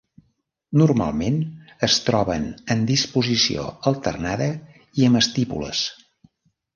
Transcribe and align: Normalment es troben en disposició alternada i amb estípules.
Normalment 0.81 1.35
es 1.87 1.97
troben 2.07 2.47
en 2.75 2.81
disposició 2.91 3.65
alternada 3.91 4.47
i 5.03 5.07
amb 5.11 5.21
estípules. 5.21 5.83